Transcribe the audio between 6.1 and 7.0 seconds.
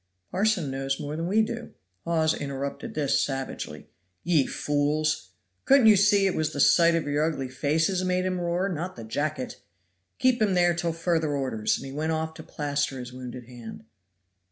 it was the sight